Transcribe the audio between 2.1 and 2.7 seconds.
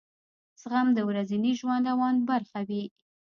برخه